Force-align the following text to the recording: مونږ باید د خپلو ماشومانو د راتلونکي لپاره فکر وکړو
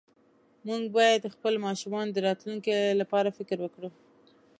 مونږ 0.67 0.83
باید 0.97 1.19
د 1.21 1.27
خپلو 1.35 1.57
ماشومانو 1.67 2.13
د 2.13 2.17
راتلونکي 2.27 2.73
لپاره 3.01 3.35
فکر 3.37 3.57
وکړو 3.61 3.89